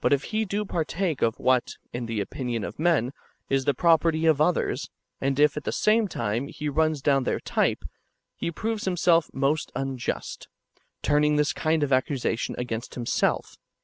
[0.00, 3.12] But if he do partake of what, in the opinion of men,
[3.48, 4.88] is the property of others,
[5.20, 7.84] and if [at the same time] he runs down their type,^
[8.36, 10.46] he proves himself most unjust,
[11.02, 13.56] turning this kind of accusation against himself.